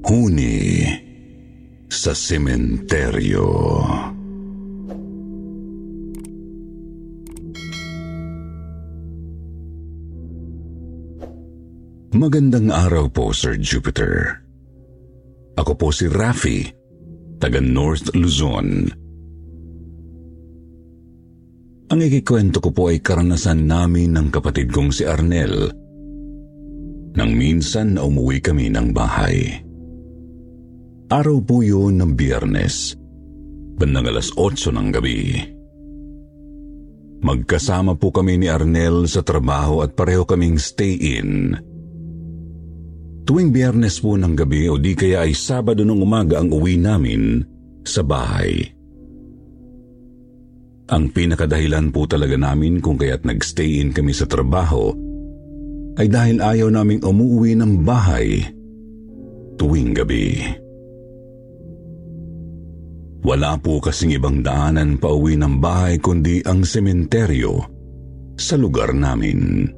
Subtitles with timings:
[0.00, 0.88] Huni
[1.92, 3.48] sa sementeryo.
[12.16, 14.40] Magandang araw po, Sir Jupiter.
[15.60, 16.64] Ako po si Rafi,
[17.36, 18.88] taga North Luzon.
[21.92, 25.68] Ang ikikwento ko po ay karanasan namin ng kapatid kong si Arnel
[27.12, 29.69] nang minsan na umuwi kami ng bahay.
[31.10, 32.94] Araw po yun ng biyernes,
[33.74, 35.42] bandang alas 8 ng gabi.
[37.26, 41.58] Magkasama po kami ni Arnel sa trabaho at pareho kaming stay-in.
[43.26, 47.42] Tuwing biyernes po ng gabi o di kaya ay Sabado ng umaga ang uwi namin
[47.82, 48.70] sa bahay.
[50.94, 54.94] Ang pinakadahilan po talaga namin kung kaya't nagstay in kami sa trabaho
[55.98, 58.46] ay dahil ayaw naming umuwi ng bahay
[59.58, 60.38] tuwing gabi.
[63.20, 67.60] Wala po kasing ibang daanan pa uwi ng bahay kundi ang sementeryo
[68.40, 69.68] sa lugar namin.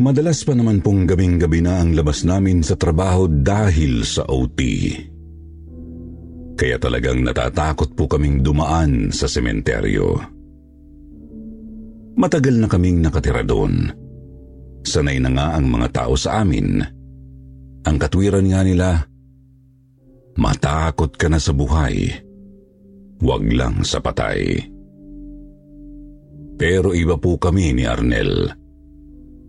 [0.00, 4.60] Madalas pa naman pong gabing-gabi na ang labas namin sa trabaho dahil sa OT.
[6.56, 10.16] Kaya talagang natatakot po kaming dumaan sa sementeryo.
[12.16, 13.92] Matagal na kaming nakatira doon.
[14.80, 16.80] Sanay na nga ang mga tao sa amin.
[17.82, 18.88] Ang katwiran nga nila,
[20.38, 22.10] matakot ka na sa buhay,
[23.22, 24.58] wag lang sa patay.
[26.58, 28.54] Pero iba po kami ni Arnel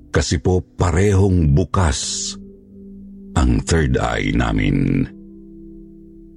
[0.09, 2.33] kasi po parehong bukas
[3.37, 5.05] ang third eye namin.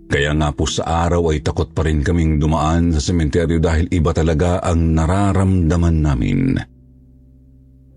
[0.07, 4.15] Kaya nga po sa araw ay takot pa rin kaming dumaan sa sementeryo dahil iba
[4.15, 6.41] talaga ang nararamdaman namin.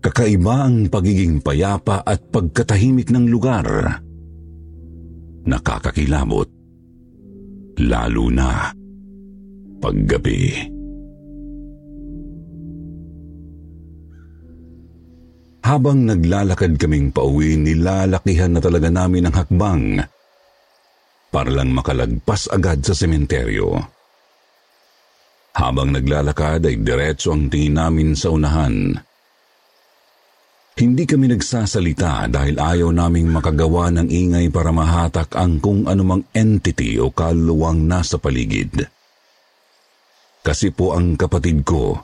[0.00, 3.68] Kakaiba ang pagiging payapa at pagkatahimik ng lugar.
[5.44, 6.48] Nakakakilabot.
[7.84, 8.72] Lalo na
[9.80, 10.72] paggabi.
[15.60, 19.84] Habang naglalakad kaming pauwi, nilalakihan na talaga namin ang hakbang
[21.30, 23.78] para lang makalagpas agad sa sementeryo.
[25.54, 28.96] Habang naglalakad ay diretso ang tingin namin sa unahan.
[30.80, 36.96] Hindi kami nagsasalita dahil ayaw naming makagawa ng ingay para mahatak ang kung anumang entity
[36.96, 38.88] o kaluluwang nasa paligid.
[40.40, 42.00] Kasi po ang kapatid ko,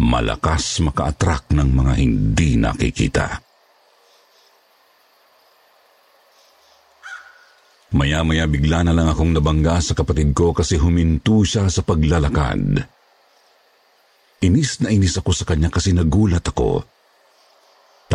[0.00, 3.26] malakas maka-attract ng mga hindi nakikita.
[7.92, 12.88] Maya-maya bigla na lang akong nabangga sa kapatid ko kasi huminto siya sa paglalakad.
[14.40, 16.93] Inis na inis ako sa kanya kasi nagulat ako.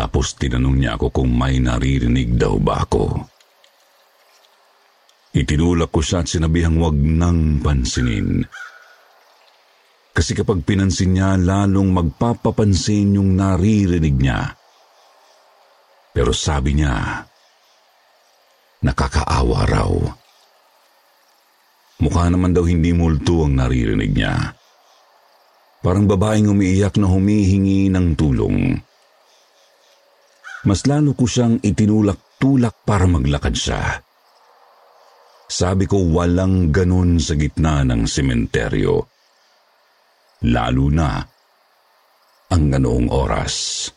[0.00, 3.20] Tapos tinanong niya ako kung may naririnig daw ba ako.
[5.36, 8.40] Itinulak ko siya at sinabihang wag nang pansinin.
[10.16, 14.56] Kasi kapag pinansin niya, lalong magpapapansin yung naririnig niya.
[16.16, 17.20] Pero sabi niya,
[18.80, 19.92] nakakaawa raw.
[22.00, 24.56] Mukha naman daw hindi multo ang naririnig niya.
[25.84, 28.89] Parang babaeng umiiyak na humihingi ng tulong.
[30.68, 34.04] Mas lalo ko siyang itinulak-tulak para maglakad siya.
[35.50, 39.02] Sabi ko walang ganun sa gitna ng sementeryo.
[40.46, 41.20] Lalo na
[42.50, 43.88] ang ganoong oras.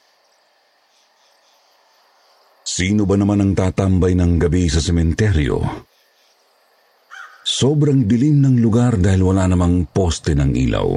[2.64, 5.62] Sino ba naman ang tatambay ng gabi sa sementeryo?
[7.44, 10.90] Sobrang dilim ng lugar dahil wala namang poste ng ilaw.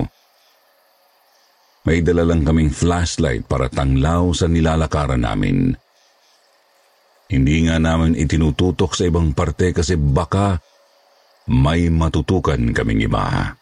[1.87, 5.79] May dala lang kaming flashlight para tanglaw sa nilalakaran namin.
[7.31, 10.59] Hindi nga namin itinututok sa ibang parte kasi baka
[11.47, 13.55] may matutukan kaming iba.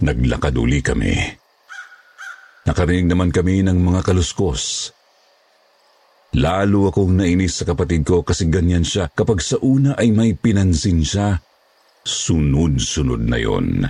[0.00, 1.12] Naglakad uli kami.
[2.68, 4.92] Nakarinig naman kami ng mga kaluskos
[6.38, 11.02] Lalo akong nainis sa kapatid ko kasi ganyan siya kapag sa una ay may pinansin
[11.02, 11.42] siya.
[12.04, 13.84] Sunod-sunod na yon.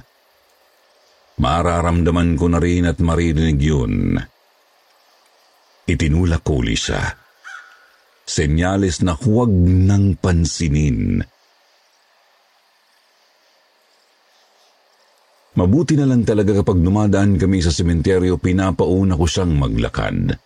[1.41, 4.19] Mararamdaman ko na rin at maririnig yun.
[5.89, 7.01] Itinulak ko uli siya.
[8.29, 11.25] Senyales na huwag nang pansinin.
[15.59, 20.39] Mabuti na lang talaga kapag dumadaan kami sa sementeryo, pinapauna ko siyang maglakad.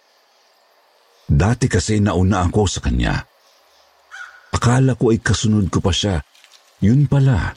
[1.29, 3.21] Dati kasi nauna ako sa kanya.
[4.55, 6.25] Akala ko ay kasunod ko pa siya.
[6.85, 7.57] Yun pala.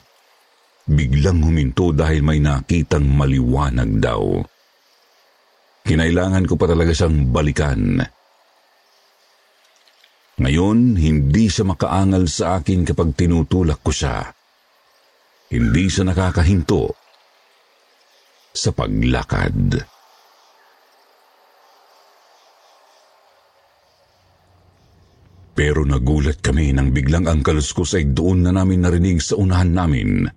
[0.88, 4.40] Biglang huminto dahil may nakitang maliwanag daw.
[5.84, 8.00] Kinailangan ko pa talaga siyang balikan.
[10.40, 14.32] Ngayon, hindi siya makaangal sa akin kapag tinutulak ko siya.
[15.52, 16.88] Hindi siya nakakahinto
[18.56, 19.97] sa paglakad.
[25.58, 30.30] Pero nagulat kami nang biglang ang kaluskos ay doon na namin narinig sa unahan namin.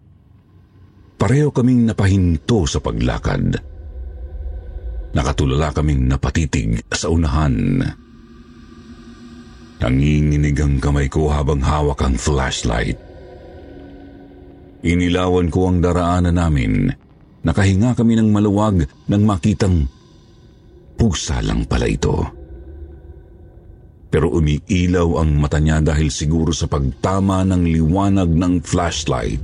[1.13, 3.53] Pareho kaming napahinto sa paglakad.
[5.13, 7.85] Nakatulala kaming napatitig sa unahan.
[9.77, 12.97] Nanginginig ang kamay ko habang hawak ang flashlight.
[14.81, 16.89] Inilawan ko ang daraanan namin.
[17.45, 19.85] Nakahinga kami ng maluwag nang makitang
[20.97, 22.40] pusa lang pala ito
[24.11, 29.39] pero umiilaw ang mata niya dahil siguro sa pagtama ng liwanag ng flashlight.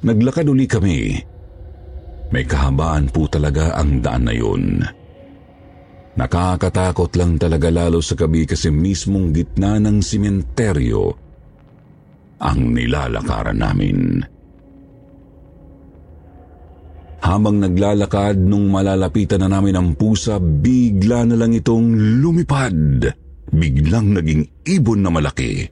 [0.00, 0.98] Naglakad uli kami.
[2.32, 4.80] May kahabaan po talaga ang daan na yun.
[6.16, 11.04] Nakakatakot lang talaga lalo sa gabi kasi mismong gitna ng simenteryo
[12.40, 14.24] ang nilalakaran namin.
[17.24, 23.08] Habang naglalakad nung malalapitan na namin ang pusa, bigla na lang itong lumipad.
[23.50, 25.64] Biglang naging ibon na malaki.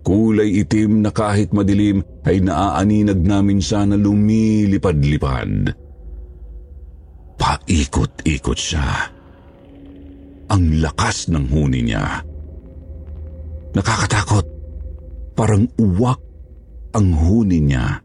[0.00, 5.76] Kulay itim na kahit madilim ay naaaninag namin siya na lumilipad-lipad.
[7.36, 8.88] Paikot-ikot siya.
[10.50, 12.24] Ang lakas ng huni niya.
[13.76, 14.46] Nakakatakot.
[15.38, 16.18] Parang uwak
[16.96, 18.02] ang huni niya.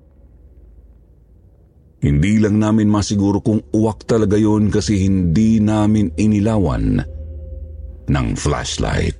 [2.06, 7.02] Hindi lang namin masiguro kung uwak talaga yon kasi hindi namin inilawan
[8.06, 9.18] ng flashlight.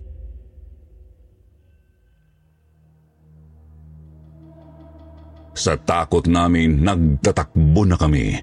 [5.56, 8.38] Sa takot namin, nagtatakbo na kami.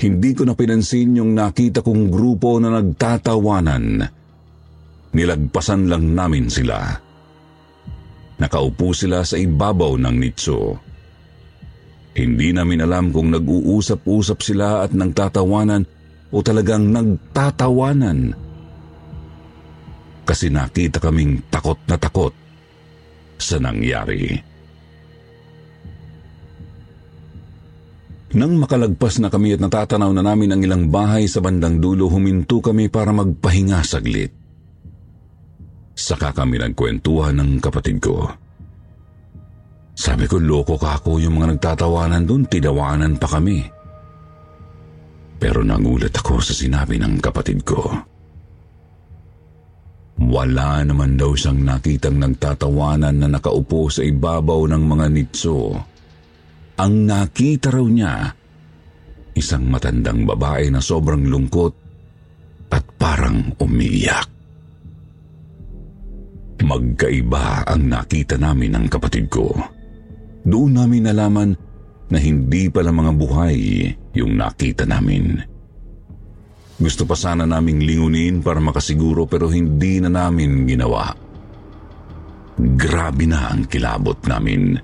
[0.00, 4.00] Hindi ko na pinansin yung nakita kong grupo na nagtatawanan.
[5.12, 6.88] Nilagpasan lang namin sila.
[8.40, 10.91] Nakaupo sila sa ibabaw ng nitso.
[12.12, 15.82] Hindi namin alam kung nag-uusap-usap sila at nagtatawanan
[16.28, 18.36] o talagang nagtatawanan.
[20.28, 22.32] Kasi nakita kaming takot na takot
[23.40, 24.38] sa nangyari.
[28.32, 32.64] Nang makalagpas na kami at natatanaw na namin ang ilang bahay sa bandang dulo, huminto
[32.64, 34.32] kami para magpahinga saglit.
[35.92, 38.32] Saka kami nagkwentuhan ng kapatid ko.
[40.02, 43.62] Sabi ko, loko ka ako yung mga nagtatawanan doon, tidawanan pa kami.
[45.38, 47.86] Pero nangulat ako sa sinabi ng kapatid ko.
[50.26, 55.70] Wala naman daw siyang nakitang nagtatawanan na nakaupo sa ibabaw ng mga nitso.
[56.82, 58.26] Ang nakita raw niya,
[59.38, 61.74] isang matandang babae na sobrang lungkot
[62.74, 64.26] at parang umiiyak.
[66.58, 69.78] Magkaiba ang nakita namin ng kapatid ko.
[70.42, 71.50] Doon namin nalaman
[72.10, 73.58] na hindi pala mga buhay
[74.18, 75.38] yung nakita namin.
[76.82, 81.14] Gusto pa sana naming lingunin para makasiguro pero hindi na namin ginawa.
[82.58, 84.76] Grabe na ang kilabot namin.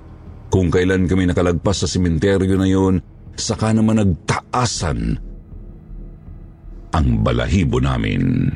[0.49, 3.03] Kung kailan kami nakalagpas sa simenteryo na yon,
[3.37, 4.99] saka naman nagtaasan
[6.89, 8.49] ang balahibo namin.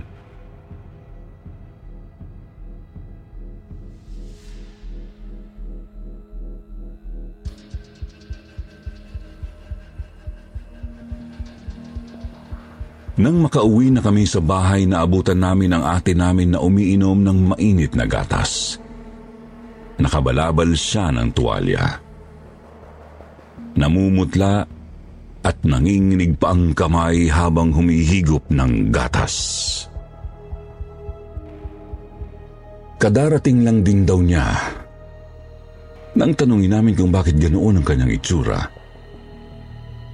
[13.13, 17.93] Nang makauwi na kami sa bahay, naabutan namin ang ate namin na umiinom ng mainit
[17.93, 18.81] na gatas.
[20.01, 22.01] Nakabalabal siya ng tuwalya.
[23.77, 24.65] Namumutla
[25.45, 29.35] at nanginginig pa ang kamay habang humihigop ng gatas.
[32.97, 34.47] Kadarating lang din daw niya.
[36.17, 38.57] Nang tanungin namin kung bakit ganoon ang kanyang itsura,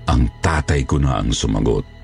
[0.09, 1.98] ang tatay ko na ang sumagot.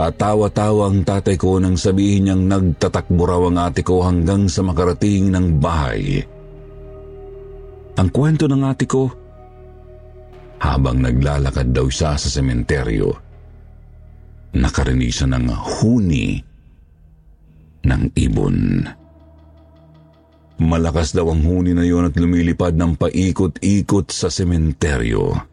[0.00, 5.28] Tatawa-tawa ang tatay ko nang sabihin niyang nagtatakbo raw ang ate ko hanggang sa makarating
[5.28, 6.24] ng bahay.
[8.00, 9.12] Ang kwento ng ate ko,
[10.56, 13.12] habang naglalakad daw siya sa sementeryo,
[14.56, 16.40] nakarinig siya ng huni
[17.84, 18.88] ng ibon.
[20.64, 25.49] Malakas daw ang huni na yon at lumilipad ng paikot-ikot sa sementeryo.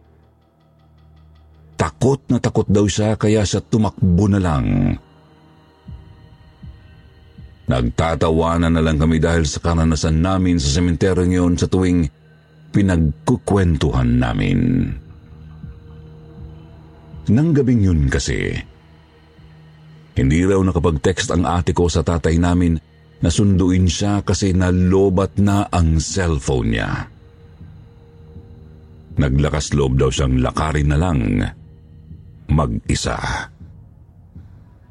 [1.77, 4.97] Takot na takot daw siya kaya siya tumakbo na lang.
[7.67, 12.07] Nagtatawanan na lang kami dahil sa karanasan namin sa sementeryo ngayon sa tuwing
[12.73, 14.59] pinagkukwentuhan namin.
[17.27, 18.55] Nang gabing yun kasi,
[20.15, 22.79] hindi raw nakapag-text ang ate ko sa tatay namin
[23.17, 26.89] Nasunduin siya kasi nalobat na ang cellphone niya.
[29.17, 31.41] Naglakas loob daw siyang lakarin na lang
[32.49, 33.17] mag-isa.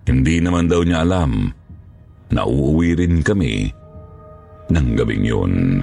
[0.07, 1.51] Hindi naman daw niya alam
[2.31, 3.71] na uuwi rin kami
[4.71, 5.83] ng gabing yun.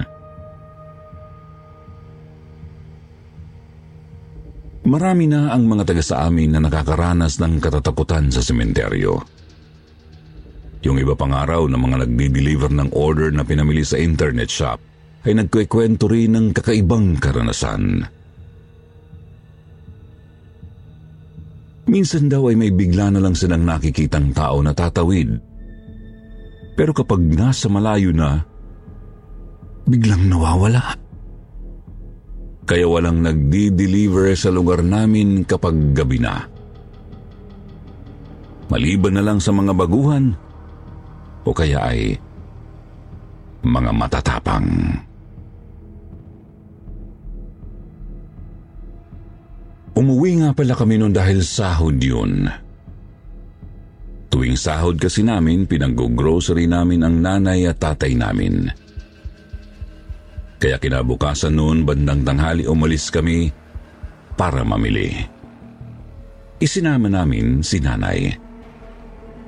[4.84, 9.16] Marami na ang mga taga sa amin na nakakaranas ng katatakutan sa sementeryo.
[10.84, 14.76] Yung iba pang araw na mga nagdi-deliver ng order na pinamili sa internet shop
[15.24, 18.04] ay nagkwekwento rin ng kakaibang karanasan.
[21.84, 25.36] Minsan daw ay may bigla na lang silang nakikitang tao na tatawid.
[26.74, 28.40] Pero kapag nasa malayo na,
[29.84, 30.96] biglang nawawala.
[32.64, 36.48] Kaya walang nagdi-deliver sa lugar namin kapag gabi na.
[38.72, 40.32] Maliban na lang sa mga baguhan,
[41.44, 42.16] o kaya ay
[43.60, 44.66] mga matatapang.
[44.74, 45.13] Umuwi nga
[50.54, 52.46] pala kami noon dahil sahod yun.
[54.30, 58.66] Tuwing sahod kasi namin, pinag-grocery namin ang nanay at tatay namin.
[60.58, 63.52] Kaya kinabukasan noon, bandang tanghali umalis kami
[64.34, 65.12] para mamili.
[66.58, 68.32] Isinama namin si nanay.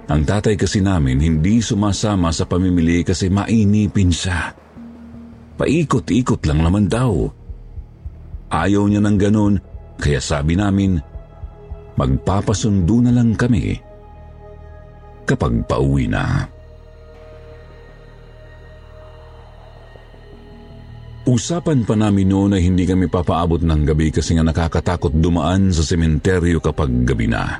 [0.06, 4.54] Ang tatay kasi namin hindi sumasama sa pamimili kasi mainipin siya.
[5.58, 7.26] Paikot-ikot lang naman daw.
[8.54, 9.54] Ayaw niya ng ganun,
[9.96, 11.00] kaya sabi namin,
[11.96, 13.80] magpapasundo na lang kami
[15.26, 16.46] kapag pauwi na.
[21.26, 25.82] Usapan pa namin noon na hindi kami papaabot ng gabi kasi nga nakakatakot dumaan sa
[25.82, 27.58] sementeryo kapag gabi na.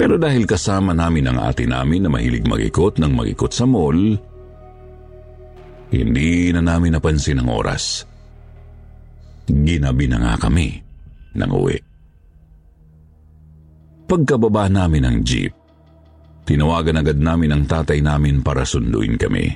[0.00, 4.16] Pero dahil kasama namin ang ate namin na mahilig mag-ikot ng mag-ikot sa mall,
[5.92, 8.07] hindi na namin napansin ang oras.
[9.48, 10.76] Ginabi na nga kami
[11.32, 11.78] ng uwi.
[14.08, 15.52] Pagkababa namin ng jeep,
[16.48, 19.52] tinawagan agad namin ang tatay namin para sunduin kami.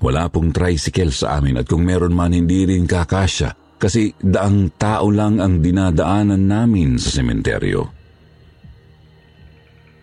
[0.00, 5.12] Wala pong tricycle sa amin at kung meron man hindi rin kakasya kasi daang tao
[5.12, 7.84] lang ang dinadaanan namin sa sementeryo.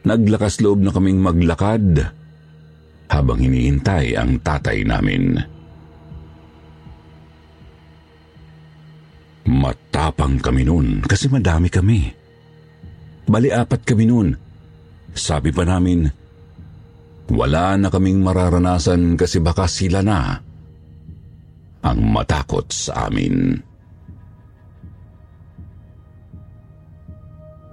[0.06, 2.02] Naglakas loob na kaming maglakad
[3.10, 5.57] habang hinihintay ang tatay namin.
[9.48, 12.04] Matapang kami noon kasi madami kami.
[13.28, 14.36] Bali apat kami noon.
[15.16, 16.04] Sabi pa namin,
[17.32, 20.36] wala na kaming mararanasan kasi baka sila na
[21.84, 23.56] ang matakot sa amin.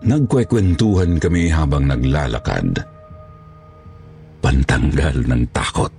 [0.04, 2.76] Nagkwekwentuhan kami habang naglalakad.
[4.44, 5.90] Pantanggal ng takot.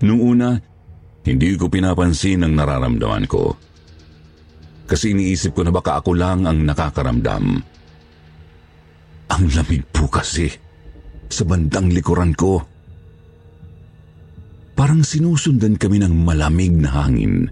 [0.00, 0.56] Noong una,
[1.22, 3.65] hindi ko pinapansin ang nararamdaman ko.
[4.86, 7.44] Kasi iniisip ko na baka ako lang ang nakakaramdam.
[9.26, 10.46] Ang lamig po kasi
[11.26, 12.62] sa bandang likuran ko.
[14.78, 17.50] Parang sinusundan kami ng malamig na hangin.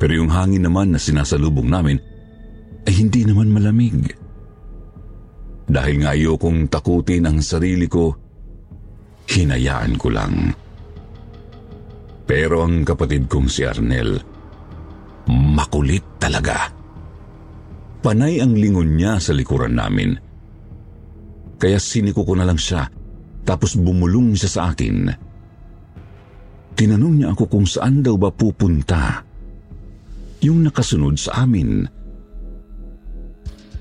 [0.00, 2.00] Pero yung hangin naman na sinasalubong namin
[2.88, 4.10] ay hindi naman malamig.
[5.70, 8.10] Dahil nga ayokong takutin ang sarili ko,
[9.30, 10.50] hinayaan ko lang.
[12.26, 14.18] Pero ang kapatid kong si Arnel,
[15.28, 16.70] makulit talaga.
[18.00, 20.16] Panay ang lingon niya sa likuran namin.
[21.60, 22.88] Kaya siniko ko na lang siya,
[23.44, 25.12] tapos bumulong siya sa akin.
[26.72, 29.20] Tinanong niya ako kung saan daw ba pupunta.
[30.40, 32.00] Yung nakasunod sa amin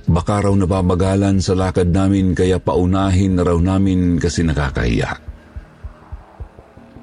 [0.10, 5.10] Baka raw nababagalan sa lakad namin kaya paunahin na raw namin kasi nakakahiya.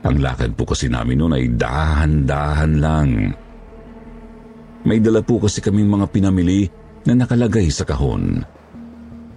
[0.03, 3.11] Ang lakad po kasi namin noon ay dahan-dahan lang.
[4.87, 6.71] May dala po kasi kaming mga pinamili
[7.11, 8.47] na nakalagay sa kahon.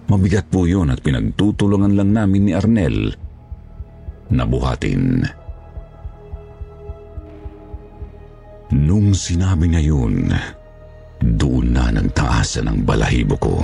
[0.06, 3.14] Mabigat po yun at pinagtutulungan lang namin ni Arnel
[4.30, 5.26] na buhatin.
[8.70, 10.30] Nung sinabi niya yun,
[11.18, 13.58] doon na nagtaasan ang balahibo ko.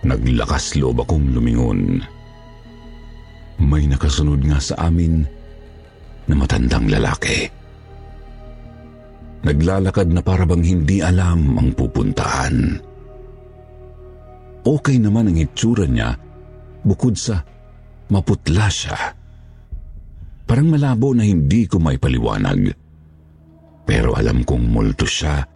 [0.00, 2.00] Naglakas loob akong lumingon.
[3.60, 5.24] May nakasunod nga sa amin
[6.24, 7.48] na matandang lalaki.
[9.46, 12.82] Naglalakad na parabang hindi alam ang pupuntahan.
[14.66, 16.18] Okay naman ang itsura niya
[16.82, 17.38] bukod sa
[18.10, 18.98] maputla siya.
[20.46, 22.74] Parang malabo na hindi ko may paliwanag.
[23.86, 25.46] Pero alam kong multo siya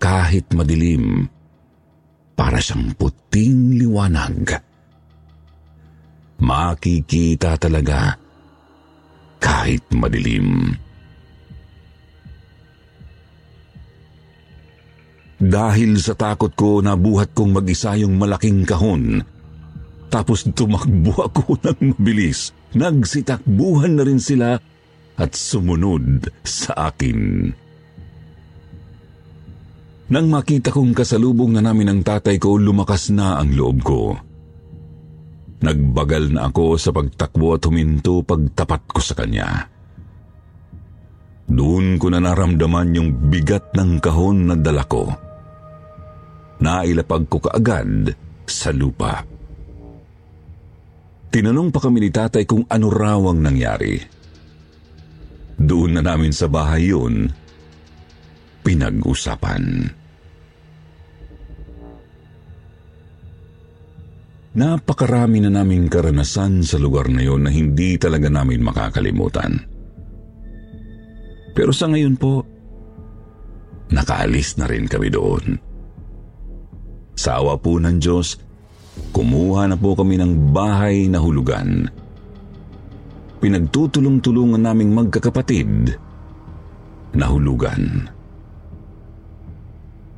[0.00, 1.28] kahit madilim.
[2.32, 4.48] Para siyang puting liwanag.
[6.40, 8.16] Makikita talaga
[9.36, 10.72] kahit madilim.
[15.40, 19.24] Dahil sa takot ko, nabuhat kong mag-isa yung malaking kahon.
[20.12, 22.52] Tapos tumakbo ako ng mabilis.
[22.76, 24.60] Nagsitakbuhan na rin sila
[25.16, 27.50] at sumunod sa akin.
[30.10, 34.00] Nang makita kong kasalubong na namin ang tatay ko, lumakas na ang loob ko.
[35.60, 39.70] Nagbagal na ako sa pagtakbo at huminto pagtapat ko sa kanya.
[41.46, 45.29] Doon ko na naramdaman yung bigat ng kahon na dala ko
[46.60, 48.12] nailapag ko kaagad
[48.44, 49.24] sa lupa.
[51.30, 53.96] Tinanong pa kami ni tatay kung ano raw ang nangyari.
[55.60, 57.30] Doon na namin sa bahay yun,
[58.66, 59.94] pinag-usapan.
[64.50, 69.62] Napakarami na naming karanasan sa lugar na yon na hindi talaga namin makakalimutan.
[71.54, 72.42] Pero sa ngayon po,
[73.94, 75.69] nakaalis na rin kami doon.
[77.16, 78.38] Sa awa po ng Diyos,
[79.12, 81.88] kumuha na po kami ng bahay na hulugan.
[83.40, 85.96] Pinagtutulong-tulungan naming magkakapatid
[87.16, 88.08] na hulugan.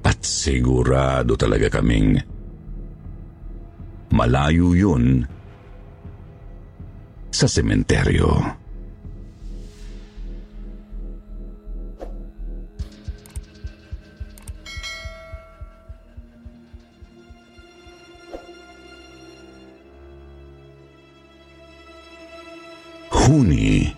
[0.03, 2.19] At sigurado talaga kaming
[4.13, 5.25] malayo yun
[7.33, 8.62] sa sementeryo.
[23.33, 23.89] Huni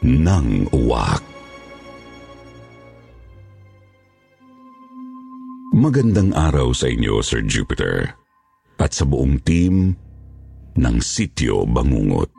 [0.00, 1.20] ng uwak.
[5.76, 8.16] Magandang araw sa inyo, Sir Jupiter,
[8.80, 9.92] at sa buong team
[10.72, 12.32] ng Sityo Bangungot.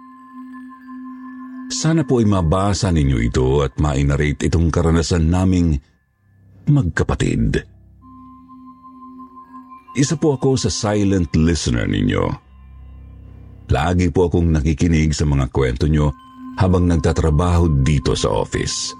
[1.69, 5.78] Sana po ay mabasa ninyo ito at mainarate itong karanasan naming
[6.65, 7.62] magkapatid.
[9.93, 12.47] Isa po ako sa silent listener ninyo
[13.67, 16.15] Lagi po akong nakikinig sa mga kwento nyo
[16.56, 18.95] habang nagtatrabaho dito sa office.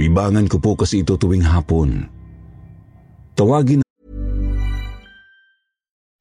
[0.00, 2.08] Libangan ko po kasi ito tuwing hapon.
[3.36, 3.84] Tawagin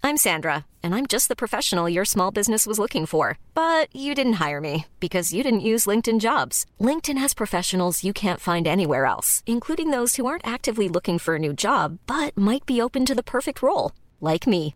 [0.03, 3.39] I'm Sandra, and I'm just the professional your small business was looking for.
[3.55, 6.67] But you didn't hire me because you didn't use LinkedIn jobs.
[6.77, 11.35] LinkedIn has professionals you can't find anywhere else, including those who aren't actively looking for
[11.35, 14.75] a new job but might be open to the perfect role, like me.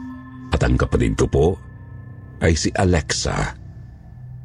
[0.51, 1.45] at ang kapatid ko po
[2.43, 3.55] ay si Alexa.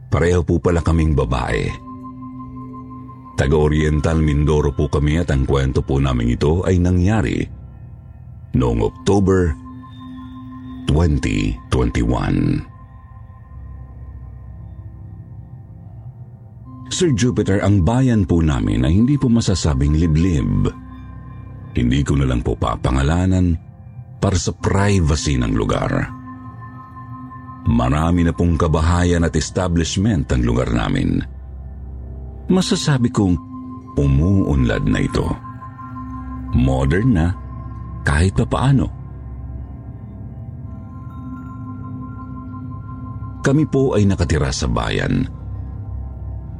[0.07, 1.66] Pareho po pala kaming babae.
[3.37, 7.45] Taga-Oriental Mindoro po kami at ang kwento po namin ito ay nangyari
[8.57, 9.53] noong October
[10.88, 12.64] 2021.
[16.88, 20.73] Sir Jupiter, ang bayan po namin ay hindi po masasabing liblib.
[21.77, 23.65] Hindi ko na lang po papangalanan
[24.18, 25.90] para sa privacy ng lugar.
[27.66, 31.18] Marami na pong kabahayan at establishment ang lugar namin.
[32.46, 33.35] Masasabi kong
[33.98, 35.26] umuunlad na ito.
[36.55, 37.26] Modern na
[38.07, 38.87] kahit pa paano.
[43.42, 45.26] Kami po ay nakatira sa bayan.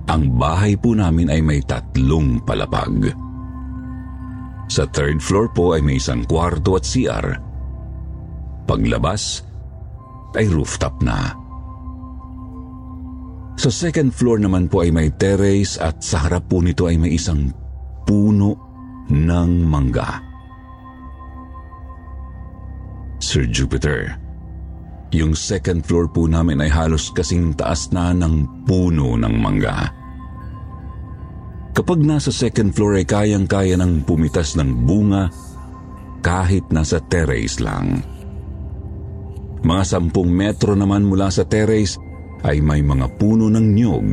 [0.07, 3.11] Ang bahay po namin ay may tatlong palapag.
[4.66, 7.46] Sa third floor po ay may isang kwarto at CR.
[8.67, 9.47] Paglabas,
[10.37, 11.33] ay rooftop na.
[13.57, 17.17] Sa second floor naman po ay may terrace at sa harap po nito ay may
[17.17, 17.49] isang
[18.05, 18.53] puno
[19.09, 20.21] ng mangga.
[23.17, 24.13] Sir Jupiter,
[25.17, 29.89] yung second floor po namin ay halos kasing taas na ng puno ng mangga.
[31.73, 35.33] Kapag nasa second floor ay kayang-kaya ng pumitas ng bunga
[36.21, 38.05] kahit nasa terrace lang.
[39.67, 41.99] Mga sampung metro naman mula sa terrace
[42.47, 44.11] ay may mga puno ng nyog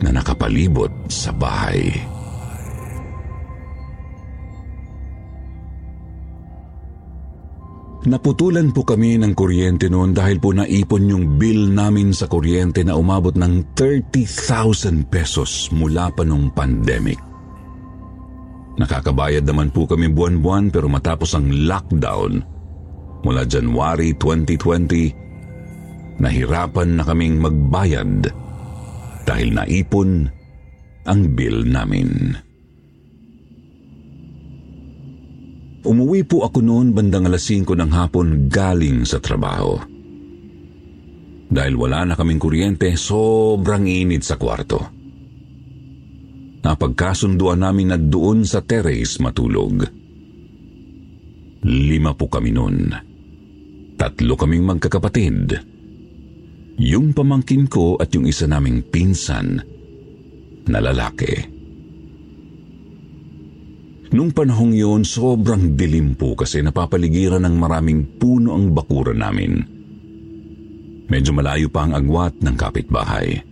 [0.00, 1.92] na nakapalibot sa bahay.
[8.04, 13.00] Naputulan po kami ng kuryente noon dahil po naipon yung bill namin sa kuryente na
[13.00, 17.16] umabot ng 30,000 pesos mula pa nung pandemic.
[18.76, 22.53] Nakakabayad naman po kami buwan-buwan pero matapos ang lockdown,
[23.24, 28.28] mula January 2020, nahirapan na kaming magbayad
[29.24, 30.28] dahil naipon
[31.08, 32.36] ang bill namin.
[35.84, 39.76] Umuwi po ako noon bandang alas 5 ng hapon galing sa trabaho.
[41.44, 44.80] Dahil wala na kaming kuryente, sobrang init sa kwarto.
[46.64, 49.84] Napagkasunduan namin na doon sa terrace matulog.
[51.68, 52.76] Lima po kami noon.
[53.94, 55.54] Tatlo kaming magkakapatid.
[56.82, 59.62] Yung pamangkin ko at yung isa naming pinsan
[60.66, 61.54] na lalaki.
[64.14, 69.52] Nung panahong yun, sobrang dilim po kasi napapaligiran ng maraming puno ang bakuran namin.
[71.10, 73.42] Medyo malayo pa ang agwat ng kapitbahay.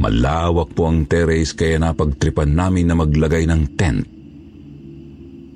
[0.00, 4.13] Malawak po ang terrace kaya napagtripan namin na maglagay ng tent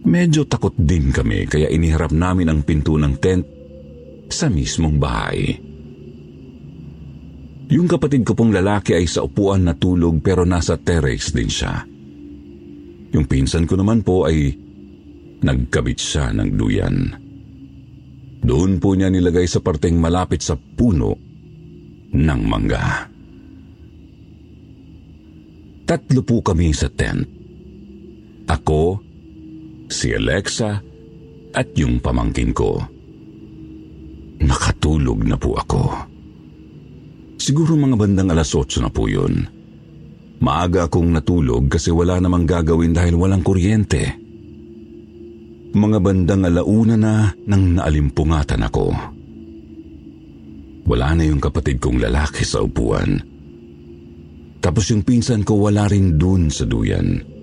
[0.06, 3.44] Medyo takot din kami kaya iniharap namin ang pinto ng tent
[4.28, 5.56] sa mismong bahay.
[7.68, 11.84] Yung kapatid ko pong lalaki ay sa upuan na tulog pero nasa terrace din siya.
[13.12, 14.56] Yung pinsan ko naman po ay
[15.44, 16.96] nagkabit siya ng duyan.
[18.40, 21.12] Doon po niya nilagay sa parteng malapit sa puno
[22.08, 23.04] ng mangga.
[25.88, 27.24] Tatlo po kami sa tent.
[28.48, 29.07] Ako,
[29.88, 30.80] si Alexa
[31.56, 32.78] at yung pamangkin ko.
[34.38, 35.82] Nakatulog na po ako.
[37.38, 39.46] Siguro mga bandang alas 8 na po yun.
[40.38, 44.14] Maaga akong natulog kasi wala namang gagawin dahil walang kuryente.
[45.74, 47.14] Mga bandang alauna na
[47.50, 48.86] nang naalimpungatan ako.
[50.88, 53.20] Wala na yung kapatid kong lalaki sa upuan.
[54.58, 57.37] Tapos yung pinsan ko wala rin dun sa duyan.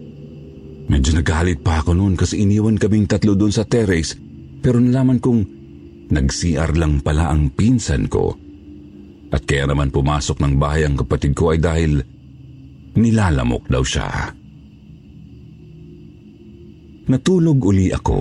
[0.85, 4.13] Medyo nagalit pa ako noon kasi iniwan kaming tatlo doon sa terrace
[4.61, 5.41] pero nalaman kong
[6.09, 8.33] nag-CR lang pala ang pinsan ko.
[9.33, 12.01] At kaya naman pumasok ng bahay ang kapatid ko ay dahil
[12.97, 14.09] nilalamok daw siya.
[17.05, 18.19] Natulog uli ako.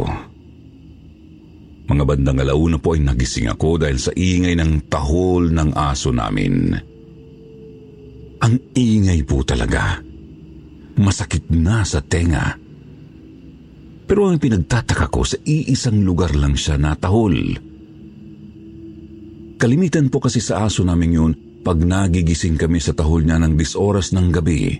[1.84, 6.72] Mga bandang alauna po ay nagising ako dahil sa ingay ng tahol ng aso namin.
[8.44, 10.03] Ang ingay po talaga
[10.98, 12.58] masakit na sa tenga.
[14.04, 17.56] Pero ang pinagtataka ko sa iisang lugar lang siya natahol.
[19.56, 21.32] Kalimitan po kasi sa aso namin yun
[21.64, 24.76] pag nagigising kami sa tahol niya ng disoras ng gabi.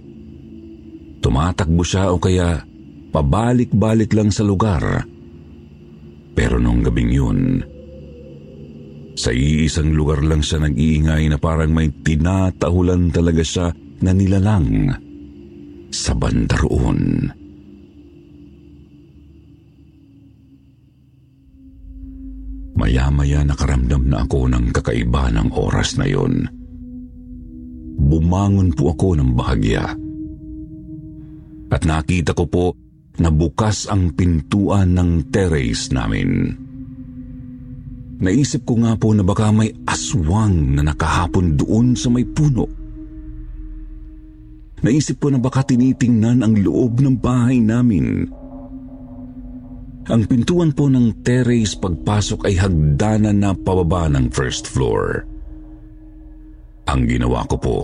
[1.25, 2.61] Tumatakbo siya o kaya
[3.09, 5.09] pabalik-balik lang sa lugar.
[6.37, 7.39] Pero nung gabing yun,
[9.17, 13.73] sa iisang lugar lang siya nag-iingay na parang may tinatahulan talaga siya
[14.05, 14.93] na nilalang
[15.95, 17.31] sa banda roon.
[22.75, 26.51] Maya-maya nakaramdam na ako ng kakaiba ng oras na yon.
[27.95, 29.95] Bumangon po ako ng bahagya.
[31.71, 32.67] At nakita ko po
[33.23, 36.59] na bukas ang pintuan ng terrace namin.
[38.19, 42.84] Naisip ko nga po na baka may aswang na nakahapon doon sa may puno.
[44.85, 48.29] Naisip ko na baka tinitingnan ang loob ng bahay namin.
[50.05, 55.25] Ang pintuan po ng terrace pagpasok ay hagdanan na pababa ng first floor.
[56.85, 57.79] Ang ginawa ko po,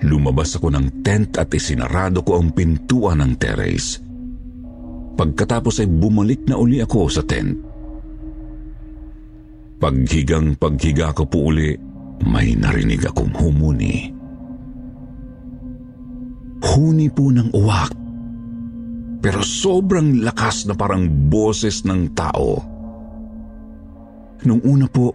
[0.00, 4.00] lumabas ako ng tent at isinarado ko ang pintuan ng terrace.
[5.20, 7.60] Pagkatapos ay bumalik na uli ako sa tent.
[9.76, 11.76] Paghigang paghiga ko po uli,
[12.24, 14.15] may narinig akong humuni.
[16.66, 17.92] Huni po ng uwak.
[19.22, 22.62] Pero sobrang lakas na parang boses ng tao.
[24.46, 25.14] Nung una po,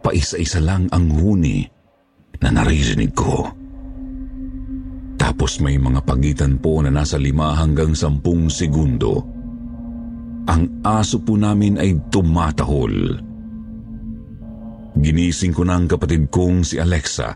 [0.00, 1.64] paisa-isa lang ang huni
[2.40, 3.44] na naririnig ko.
[5.20, 9.24] Tapos may mga pagitan po na nasa lima hanggang sampung segundo.
[10.44, 13.16] Ang aso po namin ay tumatahol.
[14.94, 17.34] Ginising ko na ang kapatid kong si Alexa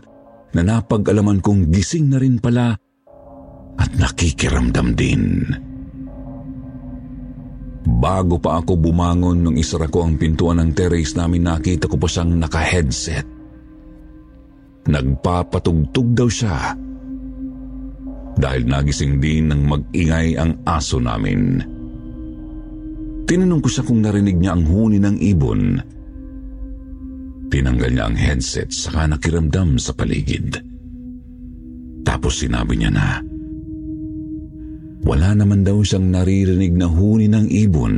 [0.55, 2.77] na napag-alaman kong gising na rin pala
[3.79, 5.23] at nakikiramdam din.
[7.89, 12.05] Bago pa ako bumangon nung isara ko ang pintuan ng terrace namin nakita ko pa
[12.05, 13.27] siyang naka-headset.
[14.89, 16.75] Nagpapatugtog daw siya
[18.39, 21.59] dahil nagising din ng mag-ingay ang aso namin.
[23.27, 25.61] Tinanong ko siya kung narinig niya ang huni ng ibon
[27.49, 30.61] Tinanggal niya ang headset saka nakiramdam sa paligid.
[32.05, 33.25] Tapos sinabi niya na,
[35.03, 37.95] wala naman daw siyang naririnig na huni ng ibon.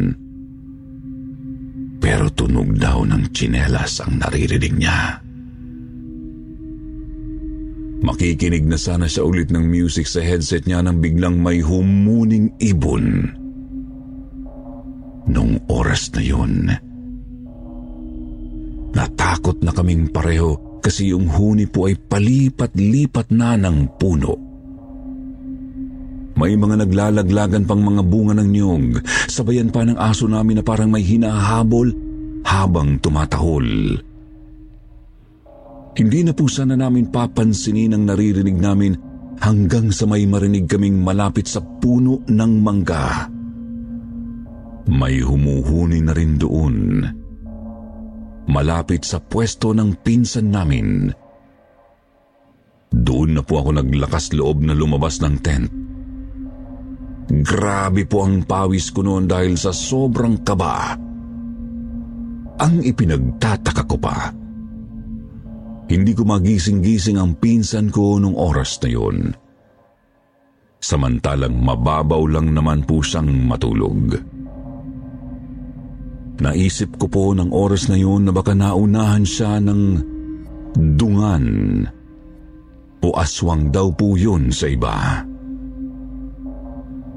[2.01, 5.21] Pero tunog daw ng tsinelas ang naririnig niya.
[8.01, 13.29] Makikinig na sana siya ulit ng music sa headset niya nang biglang may humuning ibon.
[15.29, 16.65] Nung oras na yun,
[18.91, 24.50] Natakot na kaming pareho kasi yung huni po ay palipat-lipat na ng puno.
[26.35, 28.85] May mga naglalaglagan pang mga bunga ng niyog,
[29.27, 31.91] sabayan pa ng aso namin na parang may hinahabol
[32.47, 33.99] habang tumatahol.
[35.91, 38.93] Hindi na po sana namin papansinin ang naririnig namin
[39.43, 43.27] hanggang sa may marinig kaming malapit sa puno ng mangga.
[44.87, 46.77] May humuhuni na rin doon
[48.51, 51.07] malapit sa pwesto ng pinsan namin.
[52.91, 55.80] Doon na po ako naglakas loob na lumabas ng tent.
[57.31, 60.99] Grabe po ang pawis ko noon dahil sa sobrang kaba.
[62.59, 64.35] Ang ipinagtataka ko pa,
[65.87, 69.17] hindi ko magising-gising ang pinsan ko nung oras na yun.
[70.83, 74.19] Samantalang mababaw lang naman po siyang matulog.
[76.41, 79.81] Naisip ko po ng oras na yun na baka naunahan siya ng
[80.99, 81.45] dungan
[83.01, 85.30] o aswang daw po yun sa iba.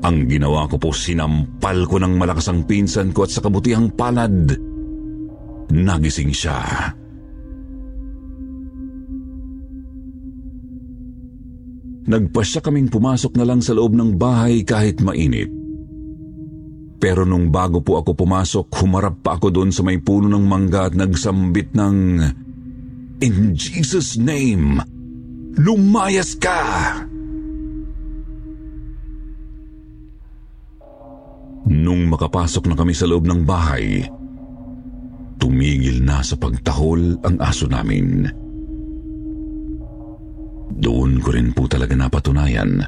[0.05, 4.53] Ang ginawa ko po sinampal ko ng malakas ang pinsan ko at sa kabutihang palad,
[5.73, 6.93] nagising siya.
[12.05, 15.49] Nagpasya kaming pumasok na lang sa loob ng bahay kahit mainit.
[17.01, 20.93] Pero nung bago po ako pumasok, humarap pa ako doon sa may puno ng mangga
[20.93, 22.21] at nagsambit ng,
[23.25, 24.85] In Jesus' name,
[25.57, 26.61] lumayas ka!
[26.93, 27.14] Nung
[32.15, 34.07] makapasok na kami sa loob ng bahay,
[35.43, 38.31] tumigil na sa pagtahol ang aso namin.
[40.79, 42.87] Doon ko rin po talaga napatunayan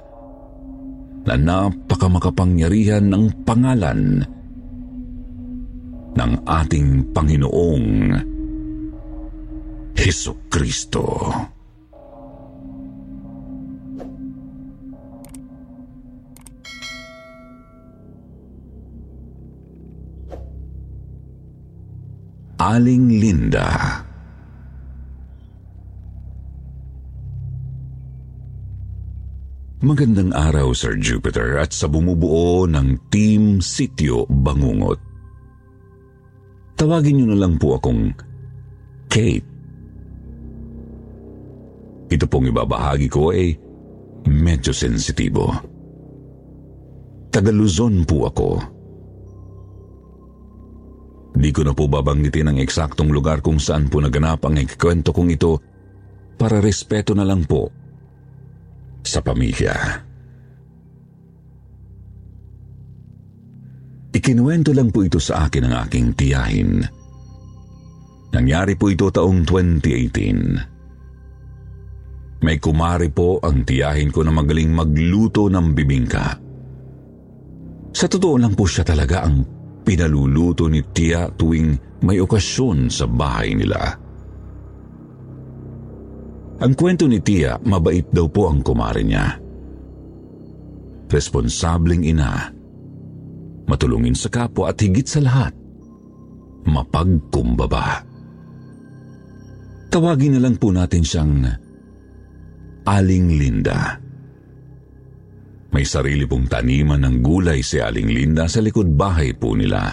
[1.27, 4.23] na napakamakapangyarihan ng pangalan
[6.17, 7.89] ng ating Panginoong
[9.99, 11.03] Heso Kristo.
[22.57, 24.01] Aling Linda
[29.85, 34.97] Magandang araw, Sir Jupiter, at sa bumubuo ng Team Sityo Bangungot.
[36.81, 38.17] Tawagin niyo na lang po akong
[39.13, 39.45] Kate.
[42.09, 43.53] Ito pong ibabahagi ko ay
[44.33, 45.53] medyo sensitibo.
[47.29, 48.76] Taga Luzon po ako.
[51.37, 55.37] Di ko na po babanggitin ang eksaktong lugar kung saan po naganap ang ikikwento kong
[55.37, 55.61] ito
[56.41, 57.69] para respeto na lang po
[59.05, 59.77] sa pamilya.
[64.17, 66.81] Ikinuwento lang po ito sa akin ng aking tiyahin.
[68.33, 72.41] Nangyari po ito taong 2018.
[72.41, 76.41] May kumari po ang tiyahin ko na magaling magluto ng bibingka.
[77.93, 79.56] Sa totoo lang po siya talaga ang
[79.87, 83.79] pinaluluto ni Tia tuwing may okasyon sa bahay nila.
[86.59, 89.39] Ang kwento ni Tia, mabait daw po ang kumare niya.
[91.07, 92.51] Responsableng ina,
[93.71, 95.55] matulungin sa kapwa at higit sa lahat,
[96.67, 98.03] mapagkumbaba.
[99.87, 101.47] Tawagin na lang po natin siyang
[102.91, 104.06] Aling Linda.
[105.77, 109.93] May sarili pong taniman ng gulay si Aling Linda sa likod bahay po nila.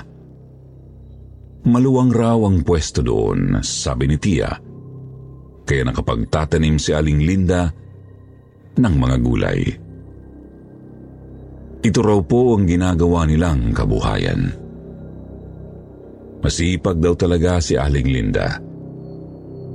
[1.68, 4.48] Maluwang raw ang pwesto doon, sabi ni Tia.
[5.68, 7.68] Kaya nakapagtatanim si Aling Linda
[8.80, 9.62] ng mga gulay.
[11.84, 14.56] Ito raw po ang ginagawa nilang kabuhayan.
[16.40, 18.56] Masipag daw talaga si Aling Linda.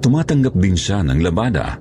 [0.01, 1.77] Tumatanggap din siya ng labada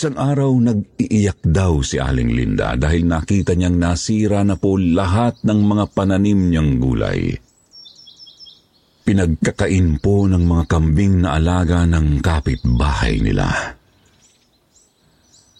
[0.00, 5.60] Isang araw nag-iiyak daw si Aling Linda dahil nakita niyang nasira na po lahat ng
[5.60, 7.36] mga pananim niyang gulay.
[9.04, 13.76] Pinagkakain po ng mga kambing na alaga ng kapitbahay nila.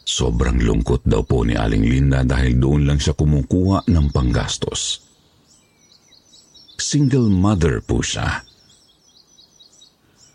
[0.08, 5.04] Sobrang lungkot daw po ni Aling Linda dahil doon lang siya kumukuha ng panggastos.
[6.80, 8.40] Single mother po siya.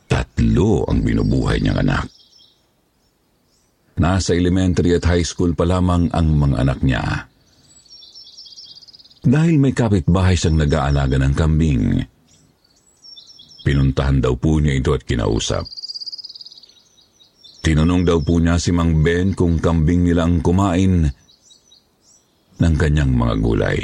[0.06, 2.25] Tatlo ang binubuhay niyang anak.
[3.96, 7.32] Nasa elementary at high school pa lamang ang mga anak niya.
[9.26, 12.04] Dahil may kapitbahay siyang nag-aalaga ng kambing,
[13.66, 15.66] pinuntahan daw po niya ito at kinausap.
[17.66, 21.10] Tinanong daw po niya si Mang Ben kung kambing nila ang kumain
[22.62, 23.82] ng kanyang mga gulay.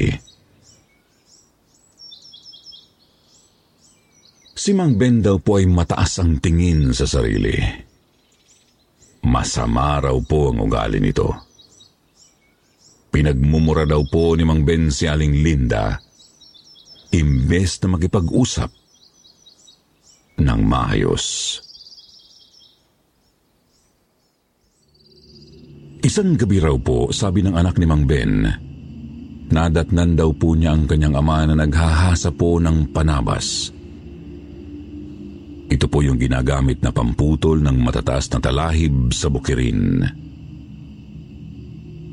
[4.54, 7.58] Si Mang Ben daw po ay mataas ang tingin sa sarili.
[9.32, 11.32] Masama raw po ang ugali nito.
[13.16, 15.96] Pinagmumura daw po ni Mang Ben si Aling Linda
[17.12, 18.72] imbes na makipag-usap
[20.40, 21.60] ng maayos.
[26.02, 28.48] Isang gabi raw po, sabi ng anak ni Mang Ben,
[29.52, 33.70] nadatnan daw po niya ang kanyang ama na naghahasa po ng panabas.
[35.72, 40.04] Ito po yung ginagamit na pamputol ng matataas na talahib sa bukirin.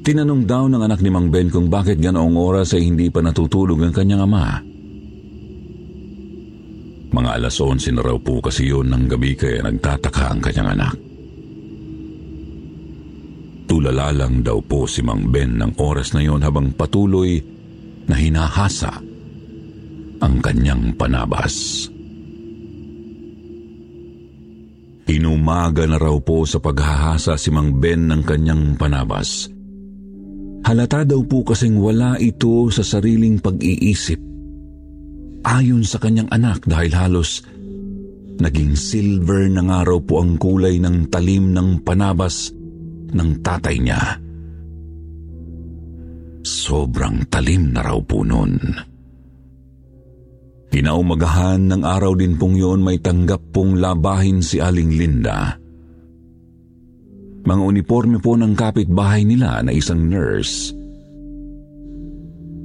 [0.06, 3.82] Tinanong daw ng anak ni Mang Ben kung bakit ganoong oras ay hindi pa natutulog
[3.82, 4.62] ang kanyang ama.
[7.10, 10.94] Mga alas 11 na raw po kasi yun ng gabi kaya nagtataka ang kanyang anak.
[13.68, 17.42] Tulala lang daw po si Mang Ben ng oras na yon habang patuloy
[18.06, 19.02] na hinahasa
[20.22, 21.84] ang kanyang panabas.
[25.08, 29.48] Inumaga na raw po sa paghahasa si Mang Ben ng kanyang panabas.
[30.68, 34.20] Halata daw po kasing wala ito sa sariling pag-iisip.
[35.48, 37.40] Ayon sa kanyang anak dahil halos
[38.36, 42.52] naging silver na nga raw po ang kulay ng talim ng panabas
[43.08, 44.20] ng tatay niya.
[46.44, 48.60] Sobrang talim na raw po noon.
[50.68, 55.56] Kinaumagahan ng araw din pong yun may tanggap pong labahin si Aling Linda.
[57.48, 60.76] Mga uniforme po ng kapitbahay nila na isang nurse.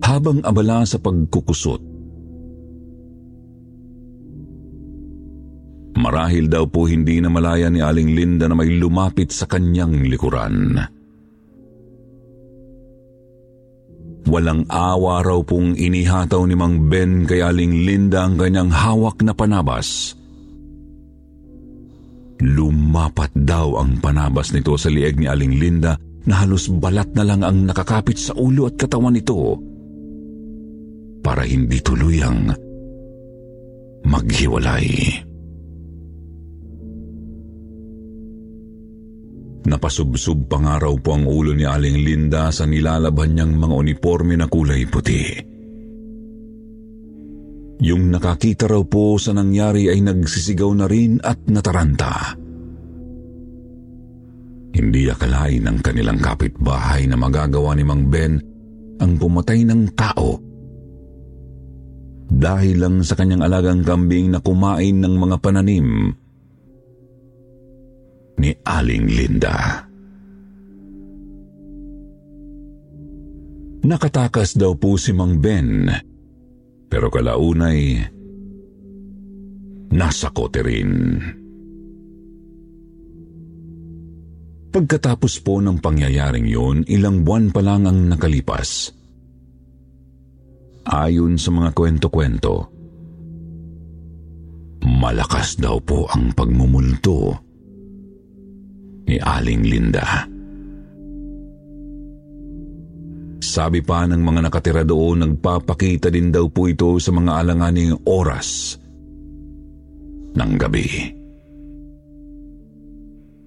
[0.04, 1.94] Habang abala sa pagkukusot,
[5.94, 10.76] Marahil daw po hindi na malaya ni Aling Linda na may lumapit sa kanyang likuran.
[14.24, 19.36] Walang awa raw pong inihataw ni Mang Ben kay Aling Linda ang kanyang hawak na
[19.36, 20.16] panabas.
[22.44, 27.44] Lumapat daw ang panabas nito sa lieg ni Aling Linda na halos balat na lang
[27.44, 29.60] ang nakakapit sa ulo at katawan nito
[31.24, 32.52] para hindi tuluyang
[34.08, 35.33] maghiwalay.
[39.64, 44.36] Napasubsob pa nga raw po ang ulo ni Aling Linda sa nilalaban niyang mga uniforme
[44.36, 45.24] na kulay puti.
[47.84, 52.36] Yung nakakita raw po sa nangyari ay nagsisigaw na rin at nataranta.
[54.74, 58.40] Hindi akalain ng kanilang kapitbahay na magagawa ni Mang Ben
[59.00, 60.54] ang pumatay ng tao
[62.34, 66.18] dahil lang sa kanyang alagang kambing na kumain ng mga pananim
[68.38, 69.88] ni Aling Linda.
[73.84, 75.92] Nakatakas daw po si Mang Ben,
[76.88, 78.00] pero kalaunay,
[79.92, 81.20] nasa kote rin.
[84.74, 88.90] Pagkatapos po ng pangyayaring yun, ilang buwan pa lang ang nakalipas.
[90.88, 92.74] Ayon sa mga kwento-kwento,
[94.84, 97.53] malakas daw po ang pagmumulto
[99.08, 100.28] ni Aling Linda.
[103.44, 108.80] Sabi pa ng mga nakatira doon, nagpapakita din daw po ito sa mga alanganing oras
[110.34, 110.88] ng gabi.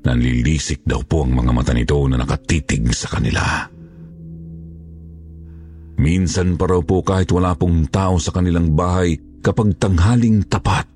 [0.06, 3.42] Nanlilisik daw po ang mga mata nito na nakatitig sa kanila.
[5.96, 10.86] Minsan pa raw po kahit wala pong tao sa kanilang bahay kapag tanghaling tapat.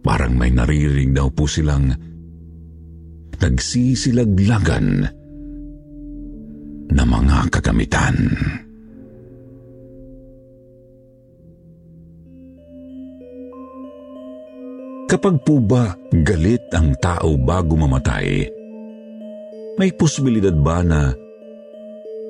[0.00, 1.92] Parang may naririnig daw po silang
[3.40, 5.08] nagsisilaglagan
[6.90, 8.16] na mga kagamitan.
[15.10, 15.90] Kapag po ba
[16.22, 18.46] galit ang tao bago mamatay,
[19.74, 21.10] may posibilidad ba na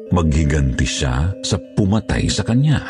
[0.08, 2.80] maghiganti siya sa pumatay sa kanya?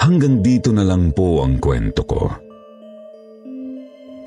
[0.00, 2.47] Hanggang dito na lang po ang kwento ko.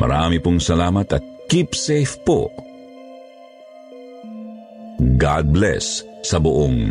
[0.02, 2.50] Marami pong salamat at keep safe po.
[5.22, 6.90] God bless sa buong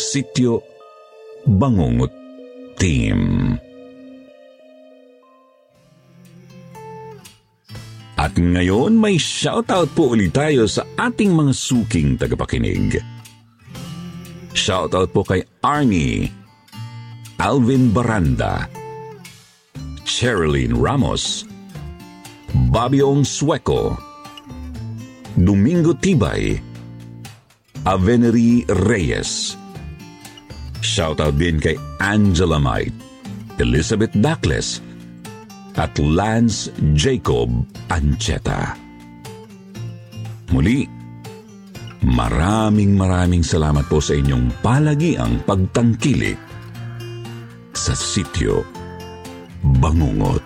[0.00, 0.64] Sityo
[1.44, 2.08] Bangungot
[2.80, 3.52] Team.
[8.16, 12.96] At ngayon may shoutout po ulit tayo sa ating mga suking tagapakinig.
[14.56, 16.32] Shoutout po kay Arnie,
[17.36, 18.64] Alvin Baranda,
[20.08, 21.44] Sherilyn Ramos,
[22.76, 23.96] Babiong Sueco,
[25.32, 26.60] Domingo Tibay,
[27.88, 29.56] Aveneri Reyes.
[30.84, 32.92] Shoutout din kay Angela Might,
[33.56, 34.84] Elizabeth Dacles,
[35.80, 37.48] at Lance Jacob
[37.88, 38.76] Ancheta.
[40.52, 40.84] Muli,
[42.04, 46.36] maraming maraming salamat po sa inyong palagiang pagtangkilik
[47.72, 48.68] sa sityo
[49.64, 50.45] Bangungot.